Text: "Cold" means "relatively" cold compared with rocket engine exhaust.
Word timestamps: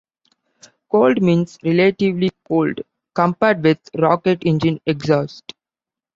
"Cold" 0.91 1.21
means 1.21 1.59
"relatively" 1.63 2.31
cold 2.47 2.81
compared 3.13 3.63
with 3.63 3.77
rocket 3.99 4.41
engine 4.47 4.81
exhaust. 4.87 5.53